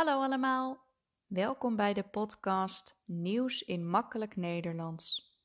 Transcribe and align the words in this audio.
Hallo 0.00 0.22
allemaal, 0.22 0.86
welkom 1.26 1.76
bij 1.76 1.94
de 1.94 2.02
podcast 2.02 3.02
Nieuws 3.04 3.62
in 3.62 3.88
Makkelijk 3.88 4.36
Nederlands. 4.36 5.38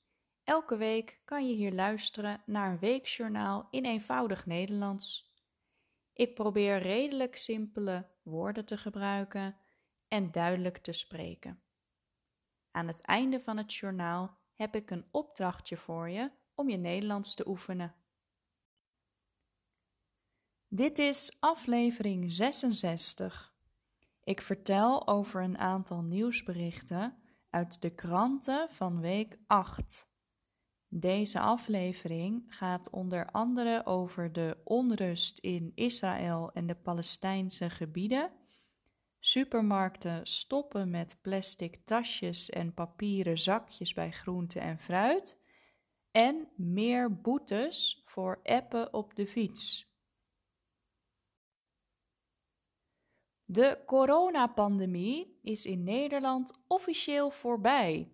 Elke 0.43 0.77
week 0.77 1.21
kan 1.25 1.47
je 1.47 1.55
hier 1.55 1.73
luisteren 1.73 2.43
naar 2.45 2.71
een 2.71 2.79
weekjournaal 2.79 3.67
in 3.71 3.85
eenvoudig 3.85 4.45
Nederlands. 4.45 5.33
Ik 6.13 6.35
probeer 6.35 6.81
redelijk 6.81 7.35
simpele 7.35 8.09
woorden 8.23 8.65
te 8.65 8.77
gebruiken 8.77 9.57
en 10.07 10.31
duidelijk 10.31 10.77
te 10.77 10.91
spreken. 10.91 11.63
Aan 12.71 12.87
het 12.87 13.05
einde 13.05 13.39
van 13.39 13.57
het 13.57 13.73
journaal 13.73 14.37
heb 14.53 14.75
ik 14.75 14.91
een 14.91 15.07
opdrachtje 15.11 15.77
voor 15.77 16.09
je 16.09 16.31
om 16.53 16.69
je 16.69 16.77
Nederlands 16.77 17.35
te 17.35 17.47
oefenen. 17.47 17.95
Dit 20.67 20.99
is 20.99 21.37
aflevering 21.39 22.31
66. 22.31 23.54
Ik 24.25 24.41
vertel 24.41 25.07
over 25.07 25.43
een 25.43 25.57
aantal 25.57 26.01
nieuwsberichten 26.01 27.17
uit 27.49 27.81
de 27.81 27.89
kranten 27.89 28.67
van 28.69 28.99
week 28.99 29.37
8. 29.47 30.07
Deze 30.87 31.39
aflevering 31.39 32.43
gaat 32.47 32.89
onder 32.89 33.31
andere 33.31 33.85
over 33.85 34.33
de 34.33 34.57
onrust 34.63 35.39
in 35.39 35.71
Israël 35.75 36.51
en 36.53 36.67
de 36.67 36.75
Palestijnse 36.75 37.69
gebieden. 37.69 38.31
Supermarkten 39.19 40.25
stoppen 40.25 40.89
met 40.89 41.17
plastic 41.21 41.85
tasjes 41.85 42.49
en 42.49 42.73
papieren 42.73 43.37
zakjes 43.37 43.93
bij 43.93 44.11
groente 44.11 44.59
en 44.59 44.79
fruit. 44.79 45.39
En 46.11 46.47
meer 46.55 47.21
boetes 47.21 48.01
voor 48.05 48.39
appen 48.43 48.93
op 48.93 49.15
de 49.15 49.27
fiets. 49.27 49.94
De 53.47 53.83
coronapandemie 53.85 55.39
is 55.41 55.65
in 55.65 55.83
Nederland 55.83 56.53
officieel 56.67 57.29
voorbij. 57.29 58.11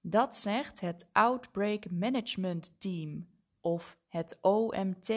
Dat 0.00 0.36
zegt 0.36 0.80
het 0.80 1.08
Outbreak 1.12 1.90
Management 1.90 2.80
Team 2.80 3.28
of 3.60 3.98
het 4.08 4.38
OMT. 4.40 5.08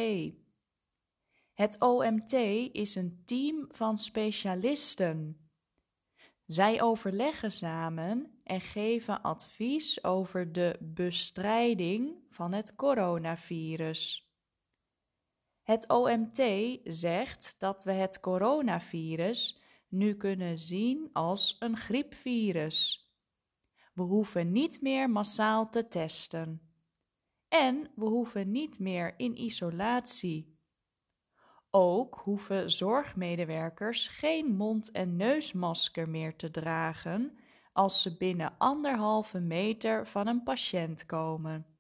Het 1.54 1.80
OMT 1.80 2.32
is 2.72 2.96
een 2.96 3.22
team 3.26 3.68
van 3.72 3.98
specialisten. 3.98 5.50
Zij 6.46 6.82
overleggen 6.82 7.52
samen 7.52 8.40
en 8.44 8.62
geven 8.62 9.22
advies 9.22 10.04
over 10.04 10.52
de 10.52 10.78
bestrijding 10.80 12.16
van 12.30 12.54
het 12.54 12.76
coronavirus. 12.76 14.25
Het 15.66 15.90
OMT 15.90 16.42
zegt 16.84 17.56
dat 17.58 17.84
we 17.84 17.92
het 17.92 18.20
coronavirus 18.20 19.62
nu 19.88 20.14
kunnen 20.14 20.58
zien 20.58 21.10
als 21.14 21.56
een 21.60 21.78
griepvirus. 21.78 23.10
We 23.94 24.02
hoeven 24.02 24.52
niet 24.52 24.82
meer 24.82 25.10
massaal 25.10 25.70
te 25.70 25.88
testen. 25.88 26.62
En 27.48 27.92
we 27.96 28.06
hoeven 28.06 28.52
niet 28.52 28.80
meer 28.80 29.14
in 29.18 29.42
isolatie. 29.42 30.60
Ook 31.70 32.20
hoeven 32.24 32.72
zorgmedewerkers 32.72 34.08
geen 34.08 34.56
mond- 34.56 34.92
en 34.92 35.16
neusmasker 35.16 36.10
meer 36.10 36.36
te 36.36 36.52
dragen 36.52 37.38
als 37.74 38.02
ze 38.02 38.18
binnen 38.18 38.58
anderhalve 38.58 39.40
meter 39.40 40.08
van 40.08 40.28
een 40.28 40.44
patiënt 40.44 41.06
komen. 41.06 41.75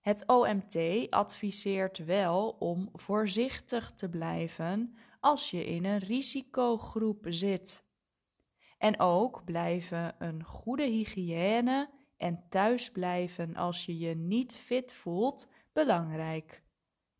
Het 0.00 0.26
OMT 0.26 0.76
adviseert 1.10 2.04
wel 2.04 2.48
om 2.58 2.88
voorzichtig 2.92 3.92
te 3.92 4.08
blijven 4.08 4.96
als 5.20 5.50
je 5.50 5.64
in 5.64 5.84
een 5.84 5.98
risicogroep 5.98 7.26
zit. 7.28 7.84
En 8.78 9.00
ook 9.00 9.44
blijven 9.44 10.14
een 10.18 10.44
goede 10.44 10.84
hygiëne 10.84 11.90
en 12.16 12.44
thuisblijven 12.48 13.56
als 13.56 13.84
je 13.84 13.98
je 13.98 14.14
niet 14.14 14.56
fit 14.56 14.92
voelt 14.92 15.48
belangrijk. 15.72 16.62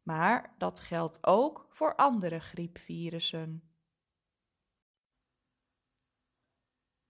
Maar 0.02 0.54
dat 0.58 0.80
geldt 0.80 1.26
ook 1.26 1.66
voor 1.68 1.96
andere 1.96 2.38
griepvirussen. 2.38 3.69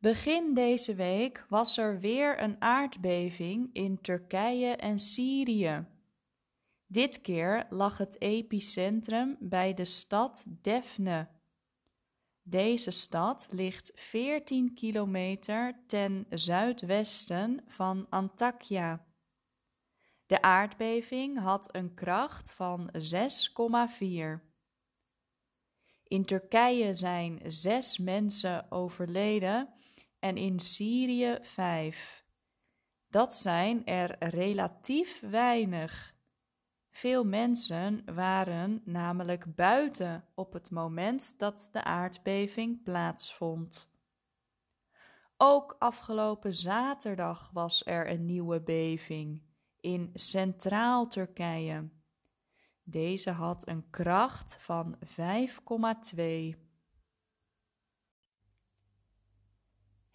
Begin 0.00 0.55
deze 0.55 0.94
week 0.94 1.44
was 1.49 1.77
er 1.77 2.00
weer 2.00 2.43
een 2.43 2.61
aardbeving 2.61 3.71
in 3.72 4.00
Turkije 4.00 4.77
en 4.77 4.99
Syrië. 4.99 5.87
Dit 6.87 7.21
keer 7.21 7.66
lag 7.69 7.99
het 7.99 8.21
epicentrum 8.21 9.37
bij 9.41 9.75
de 9.75 9.84
stad 9.84 10.44
Defne. 10.49 11.28
Deze 12.43 12.91
stad 12.91 13.47
ligt 13.50 13.93
14 13.94 14.75
kilometer 14.75 15.83
ten 15.87 16.27
zuidwesten 16.31 17.65
van 17.67 18.06
Antakya. 18.11 19.06
De 20.27 20.43
aardbeving 20.43 21.38
had 21.38 21.75
een 21.75 21.94
kracht 21.94 22.53
van 22.53 22.91
6,4. 22.93 24.49
In 26.05 26.25
Turkije 26.25 26.94
zijn 26.94 27.41
zes 27.47 27.99
mensen 27.99 28.71
overleden 28.71 29.75
en 30.20 30.36
in 30.36 30.58
Syrië 30.58 31.38
vijf. 31.41 32.25
Dat 33.08 33.36
zijn 33.36 33.86
er 33.86 34.16
relatief 34.19 35.20
weinig. 35.20 36.14
Veel 36.91 37.25
mensen 37.25 38.14
waren 38.14 38.82
namelijk 38.84 39.54
buiten 39.54 40.25
op 40.34 40.53
het 40.53 40.70
moment 40.70 41.38
dat 41.38 41.69
de 41.72 41.84
aardbeving 41.84 42.82
plaatsvond. 42.82 43.91
Ook 45.36 45.76
afgelopen 45.78 46.54
zaterdag 46.54 47.50
was 47.52 47.87
er 47.87 48.10
een 48.10 48.25
nieuwe 48.25 48.60
beving 48.60 49.42
in 49.81 50.10
Centraal 50.14 51.06
Turkije. 51.06 51.91
Deze 52.82 53.31
had 53.31 53.69
een 53.69 53.91
kracht 53.91 54.56
van 54.60 54.98
5,2. 55.04 56.69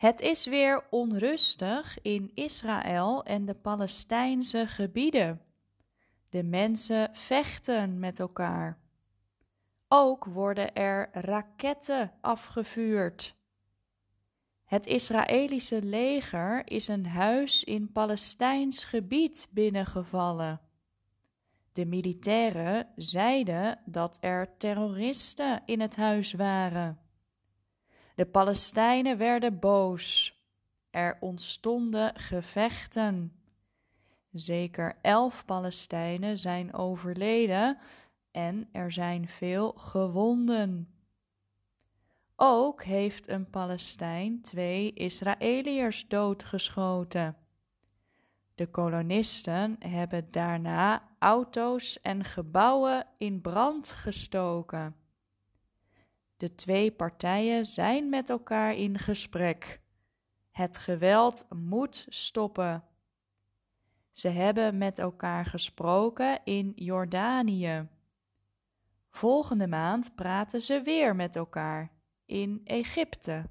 Het 0.06 0.22
is 0.22 0.46
weer 0.46 0.84
onrustig 0.90 1.98
in 2.02 2.32
Israël 2.34 3.24
en 3.24 3.46
de 3.46 3.54
Palestijnse 3.56 4.68
gebieden. 4.68 5.42
De 6.30 6.44
mensen 6.44 7.10
vechten 7.14 8.00
met 8.00 8.20
elkaar. 8.20 8.80
Ook 9.88 10.26
worden 10.26 10.74
er 10.74 11.10
raketten 11.12 12.12
afgevuurd. 12.22 13.36
Het 14.66 14.86
Israëlische 14.86 15.82
leger 15.82 16.68
is 16.68 16.88
een 16.88 17.06
huis 17.06 17.64
in 17.64 17.92
Palestijns 17.92 18.84
gebied 18.84 19.48
binnengevallen. 19.52 20.62
De 21.74 21.86
militairen 21.86 22.88
zeiden 22.96 23.80
dat 23.86 24.18
er 24.22 24.58
terroristen 24.58 25.62
in 25.66 25.80
het 25.80 25.96
huis 25.96 26.34
waren. 26.34 27.05
De 28.16 28.26
Palestijnen 28.26 29.18
werden 29.18 29.60
boos. 29.60 30.40
Er 30.90 31.18
ontstonden 31.20 32.20
gevechten. 32.20 33.34
Zeker 34.32 34.98
elf 35.02 35.46
Palestijnen 35.46 36.38
zijn 36.38 36.74
overleden 36.74 37.78
en 38.32 38.70
er 38.72 38.92
zijn 38.92 39.28
veel 39.28 39.72
gewonden. 39.72 40.90
Ook 42.36 42.84
heeft 42.84 43.28
een 43.28 43.50
Palestijn 43.50 44.42
twee 44.42 44.94
Israëliërs 44.94 46.08
doodgeschoten. 46.08 47.38
De 48.56 48.68
kolonisten 48.68 49.76
hebben 49.80 50.28
daarna 50.32 51.10
auto's 51.20 52.02
en 52.02 52.24
gebouwen 52.24 53.08
in 53.18 53.42
brand 53.42 53.92
gestoken. 53.92 54.96
De 56.38 56.56
twee 56.56 56.92
partijen 56.92 57.66
zijn 57.66 58.10
met 58.10 58.30
elkaar 58.30 58.74
in 58.74 59.00
gesprek. 59.00 59.82
Het 60.52 60.78
geweld 60.78 61.46
moet 61.50 62.06
stoppen. 62.10 62.84
Ze 64.12 64.30
hebben 64.30 64.78
met 64.78 65.00
elkaar 65.00 65.46
gesproken 65.46 66.44
in 66.44 66.72
Jordanië. 66.76 67.88
Volgende 69.10 69.68
maand 69.68 70.16
praten 70.16 70.62
ze 70.62 70.82
weer 70.82 71.16
met 71.16 71.36
elkaar 71.36 71.92
in 72.26 72.62
Egypte. 72.64 73.50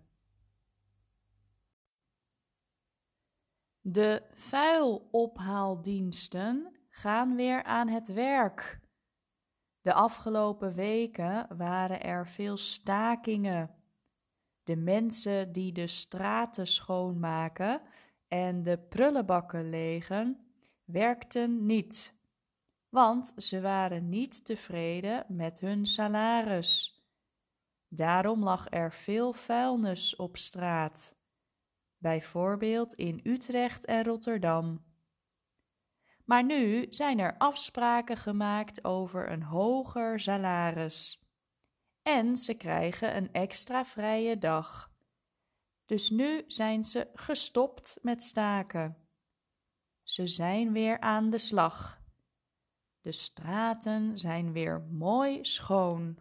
De 3.81 4.23
vuilophaaldiensten 4.33 6.77
gaan 6.89 7.37
weer 7.37 7.63
aan 7.63 7.89
het 7.89 8.13
werk. 8.13 8.83
De 9.85 9.93
afgelopen 9.93 10.75
weken 10.75 11.57
waren 11.57 12.03
er 12.03 12.27
veel 12.27 12.57
stakingen. 12.57 13.75
De 14.63 14.77
mensen 14.77 15.53
die 15.53 15.73
de 15.73 15.87
straten 15.87 16.67
schoonmaken 16.67 17.83
en 18.29 18.63
de 18.63 18.79
prullenbakken 18.79 19.69
legen, 19.69 20.47
werkten 20.85 21.67
niet, 21.67 22.15
want 22.89 23.33
ze 23.37 23.61
waren 23.61 24.09
niet 24.09 24.45
tevreden 24.45 25.25
met 25.29 25.61
hun 25.61 25.87
salaris. 25.87 27.03
Daarom 27.89 28.43
lag 28.43 28.67
er 28.71 28.93
veel 28.93 29.33
vuilnis 29.33 30.17
op 30.17 30.37
straat, 30.37 31.17
bijvoorbeeld 31.99 32.95
in 32.95 33.21
Utrecht 33.23 33.85
en 33.85 34.05
Rotterdam. 34.05 34.85
Maar 36.25 36.45
nu 36.45 36.87
zijn 36.91 37.19
er 37.19 37.39
afspraken 37.39 38.17
gemaakt 38.17 38.85
over 38.85 39.31
een 39.31 39.43
hoger 39.43 40.21
salaris. 40.21 41.23
En 42.03 42.37
ze 42.37 42.55
krijgen 42.55 43.17
een 43.17 43.33
extra 43.33 43.85
vrije 43.85 44.39
dag. 44.39 44.93
Dus 45.85 46.11
nu 46.11 46.45
zijn 46.47 46.85
ze 46.85 47.11
gestopt 47.15 47.99
met 48.03 48.23
staken. 48.23 49.09
Ze 50.03 50.27
zijn 50.27 50.73
weer 50.73 51.01
aan 51.01 51.31
de 51.31 51.39
slag. 51.39 52.03
De 53.01 53.13
straten 53.13 54.19
zijn 54.19 54.53
weer 54.53 54.81
mooi 54.81 55.45
schoon. 55.45 56.19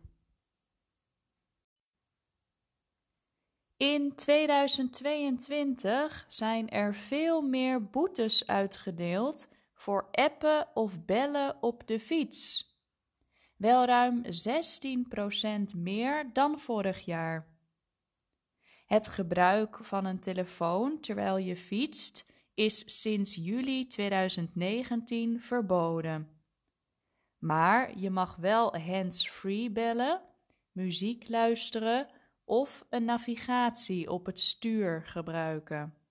In 3.77 4.15
2022 4.15 6.25
zijn 6.27 6.69
er 6.69 6.95
veel 6.95 7.41
meer 7.41 7.89
boetes 7.89 8.47
uitgedeeld 8.47 9.47
voor 9.83 10.07
appen 10.11 10.67
of 10.73 11.05
bellen 11.05 11.57
op 11.61 11.87
de 11.87 11.99
fiets. 11.99 12.71
Wel 13.57 13.85
ruim 13.85 14.23
16% 15.73 15.75
meer 15.75 16.29
dan 16.33 16.59
vorig 16.59 16.99
jaar. 16.99 17.47
Het 18.85 19.07
gebruik 19.07 19.77
van 19.81 20.05
een 20.05 20.19
telefoon 20.19 20.99
terwijl 20.99 21.37
je 21.37 21.57
fietst 21.57 22.25
is 22.53 23.01
sinds 23.01 23.35
juli 23.35 23.87
2019 23.87 25.41
verboden. 25.41 26.29
Maar 27.37 27.97
je 27.97 28.09
mag 28.09 28.35
wel 28.35 28.77
hands-free 28.77 29.71
bellen, 29.71 30.21
muziek 30.71 31.29
luisteren 31.29 32.07
of 32.43 32.85
een 32.89 33.05
navigatie 33.05 34.11
op 34.11 34.25
het 34.25 34.39
stuur 34.39 35.05
gebruiken. 35.05 36.02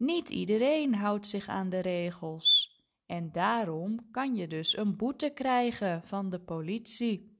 Niet 0.00 0.30
iedereen 0.30 0.94
houdt 0.94 1.26
zich 1.26 1.48
aan 1.48 1.70
de 1.70 1.78
regels 1.78 2.78
en 3.06 3.32
daarom 3.32 4.10
kan 4.10 4.34
je 4.34 4.48
dus 4.48 4.76
een 4.76 4.96
boete 4.96 5.30
krijgen 5.30 6.02
van 6.04 6.30
de 6.30 6.40
politie. 6.40 7.38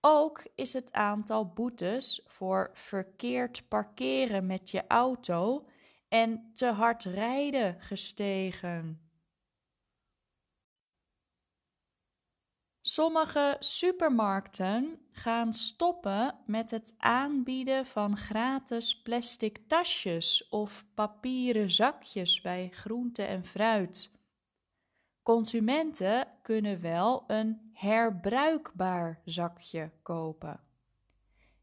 Ook 0.00 0.42
is 0.54 0.72
het 0.72 0.92
aantal 0.92 1.52
boetes 1.52 2.22
voor 2.26 2.70
verkeerd 2.72 3.68
parkeren 3.68 4.46
met 4.46 4.70
je 4.70 4.86
auto 4.86 5.66
en 6.08 6.50
te 6.54 6.66
hard 6.66 7.04
rijden 7.04 7.80
gestegen. 7.80 9.07
Sommige 12.80 13.56
supermarkten 13.58 14.98
gaan 15.10 15.52
stoppen 15.52 16.34
met 16.46 16.70
het 16.70 16.94
aanbieden 16.98 17.86
van 17.86 18.16
gratis 18.16 19.02
plastic 19.02 19.58
tasjes 19.66 20.48
of 20.48 20.84
papieren 20.94 21.70
zakjes 21.70 22.40
bij 22.40 22.68
groente 22.72 23.22
en 23.22 23.44
fruit. 23.44 24.10
Consumenten 25.22 26.26
kunnen 26.42 26.80
wel 26.80 27.24
een 27.26 27.70
herbruikbaar 27.72 29.20
zakje 29.24 29.90
kopen. 30.02 30.60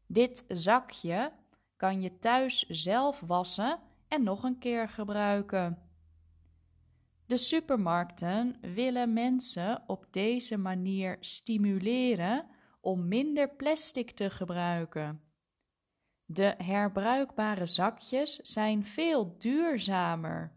Dit 0.06 0.44
zakje 0.48 1.32
kan 1.76 2.00
je 2.00 2.18
thuis 2.18 2.62
zelf 2.68 3.20
wassen 3.20 3.78
en 4.08 4.22
nog 4.22 4.42
een 4.42 4.58
keer 4.58 4.88
gebruiken. 4.88 5.85
De 7.26 7.36
supermarkten 7.36 8.56
willen 8.74 9.12
mensen 9.12 9.82
op 9.86 10.06
deze 10.10 10.56
manier 10.56 11.16
stimuleren 11.20 12.46
om 12.80 13.08
minder 13.08 13.50
plastic 13.50 14.10
te 14.10 14.30
gebruiken. 14.30 15.20
De 16.24 16.54
herbruikbare 16.58 17.66
zakjes 17.66 18.34
zijn 18.34 18.84
veel 18.84 19.38
duurzamer. 19.38 20.52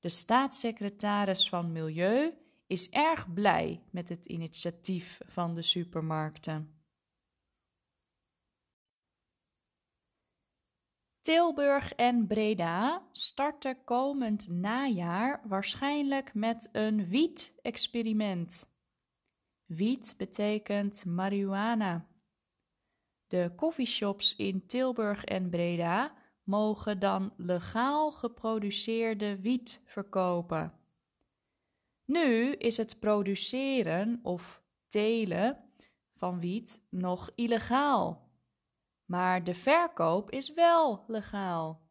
De 0.00 0.08
staatssecretaris 0.08 1.48
van 1.48 1.72
Milieu 1.72 2.34
is 2.66 2.90
erg 2.90 3.32
blij 3.32 3.82
met 3.90 4.08
het 4.08 4.26
initiatief 4.26 5.20
van 5.26 5.54
de 5.54 5.62
supermarkten. 5.62 6.81
Tilburg 11.22 11.92
en 11.92 12.26
Breda 12.26 13.08
starten 13.12 13.84
komend 13.84 14.48
najaar 14.48 15.40
waarschijnlijk 15.44 16.34
met 16.34 16.68
een 16.72 17.08
wiet-experiment. 17.08 18.70
Wiet 19.64 20.14
betekent 20.16 21.04
marihuana. 21.04 22.06
De 23.26 23.52
coffeeshops 23.56 24.36
in 24.36 24.66
Tilburg 24.66 25.24
en 25.24 25.50
Breda 25.50 26.14
mogen 26.42 26.98
dan 26.98 27.32
legaal 27.36 28.12
geproduceerde 28.12 29.40
wiet 29.40 29.80
verkopen. 29.84 30.72
Nu 32.04 32.52
is 32.52 32.76
het 32.76 33.00
produceren 33.00 34.20
of 34.22 34.62
telen 34.88 35.64
van 36.14 36.40
wiet 36.40 36.82
nog 36.90 37.30
illegaal. 37.34 38.31
Maar 39.12 39.44
de 39.44 39.54
verkoop 39.54 40.30
is 40.30 40.54
wel 40.54 41.04
legaal. 41.06 41.90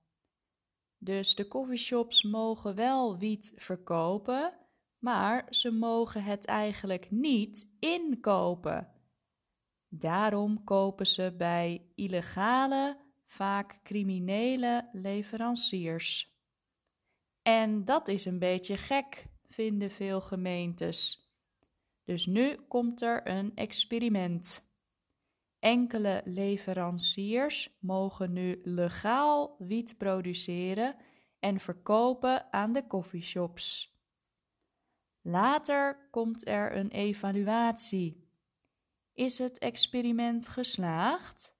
Dus 0.98 1.36
de 1.36 1.48
coffeeshops 1.48 2.24
mogen 2.24 2.76
wel 2.76 3.18
wiet 3.18 3.54
verkopen, 3.56 4.54
maar 4.98 5.48
ze 5.50 5.72
mogen 5.72 6.24
het 6.24 6.46
eigenlijk 6.46 7.12
niet 7.12 7.76
inkopen. 7.80 8.92
Daarom 9.88 10.64
kopen 10.64 11.08
ze 11.08 11.36
bij 11.38 11.92
illegale, 11.96 12.98
vaak 13.26 13.80
criminele 13.84 14.90
leveranciers. 14.92 16.40
En 17.42 17.86
dat 17.86 18.08
is 18.08 18.26
een 18.26 18.40
beetje 18.40 18.78
gek, 18.78 19.28
vinden 19.48 19.92
veel 19.92 20.22
gemeentes. 20.22 21.30
Dus 22.04 22.26
nu 22.26 22.56
komt 22.56 23.02
er 23.02 23.28
een 23.28 23.56
experiment. 23.56 24.71
Enkele 25.62 26.22
leveranciers 26.26 27.78
mogen 27.80 28.34
nu 28.34 28.60
legaal 28.64 29.56
wiet 29.60 29.98
produceren 29.98 30.96
en 31.40 31.60
verkopen 31.60 32.54
aan 32.54 32.72
de 32.74 32.88
coffeeshops. 32.88 33.96
Later 35.22 36.08
komt 36.12 36.48
er 36.48 36.76
een 36.76 36.90
evaluatie. 36.90 38.30
Is 39.14 39.38
het 39.38 39.60
experiment 39.60 40.48
geslaagd? 40.48 41.56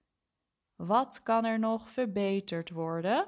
Wat 0.76 1.24
kan 1.24 1.46
er 1.46 1.60
nog 1.60 1.92
verbeterd 1.92 2.70
worden? 2.70 3.28